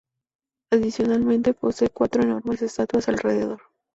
Adicionalmente 0.71 1.53
posee 1.53 1.89
cuatro 1.89 2.23
enormes 2.23 2.63
estatuas 2.63 3.07
alrededor. 3.07 3.61